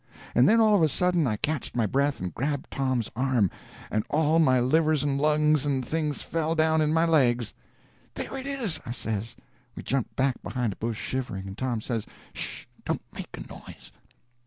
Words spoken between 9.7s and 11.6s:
We jumped back behind a bush shivering, and